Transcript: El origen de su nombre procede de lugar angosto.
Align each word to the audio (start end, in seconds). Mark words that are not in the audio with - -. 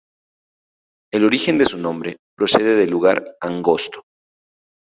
El 1.13 1.25
origen 1.25 1.59
de 1.59 1.65
su 1.65 1.77
nombre 1.77 2.17
procede 2.35 2.73
de 2.75 2.87
lugar 2.87 3.35
angosto. 3.39 4.05